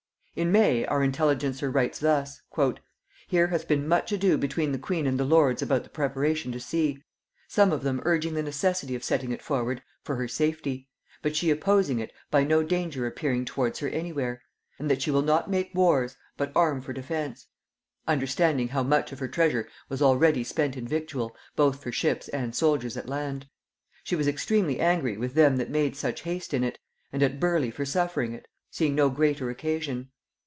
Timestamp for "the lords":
5.19-5.61